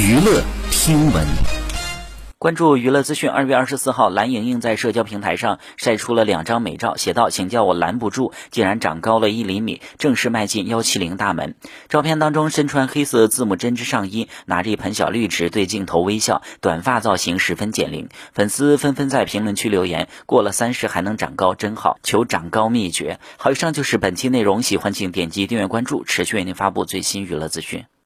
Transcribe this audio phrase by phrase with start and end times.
[0.00, 1.26] 娱乐听闻。
[2.38, 11.56] 关注娱乐资讯二月二十四号蓝盈莹在社交平台上晒出了两张美照写道请叫我拦不住竟然长高了一厘米正式迈进幺七零大门。
[11.88, 18.08] 照片当中身穿黑色字母针织上衣拿着一盆小绿植对镜头微笑短发造型十分减龄。
[18.32, 23.18] 粉丝纷纷在评论区留言过了三十还能长高真好求长高秘诀。
[23.36, 27.88] 好以上就是本期内容喜欢请点击订阅关注持续为您发布最新娱乐资讯。